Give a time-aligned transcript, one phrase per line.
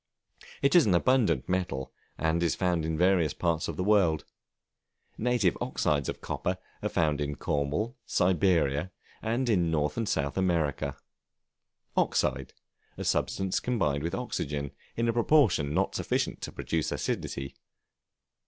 [0.63, 4.25] It is an abundant metal, and is found in various parts of the world.
[5.15, 8.89] Native oxides of copper are found in Cornwall, Siberia,
[9.21, 10.97] and in North and South America.
[11.95, 12.53] Oxide,
[12.97, 17.53] a substance combined with Oxygen, in a proportion not sufficient to produce acidity.